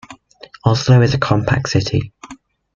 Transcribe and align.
Oslo 0.65 0.99
is 1.03 1.13
a 1.13 1.19
compact 1.19 1.69
city. 1.69 2.11